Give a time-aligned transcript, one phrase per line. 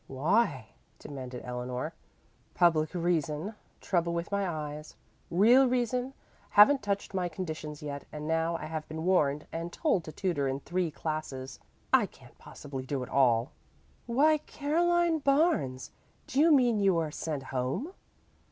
[0.07, 1.93] "Why?" demanded Eleanor.
[2.55, 4.95] "Public reason trouble with my eyes;
[5.29, 6.15] real reason
[6.49, 10.47] haven't touched my conditions yet and now I have been warned and told to tutor
[10.47, 11.59] in three classes.
[11.93, 13.51] I can't possibly do it all."
[14.07, 15.91] "Why Caroline Barnes,
[16.25, 17.93] do you mean you are sent home?"